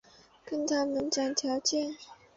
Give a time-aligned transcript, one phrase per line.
[0.43, 1.95] 跟他们谈条件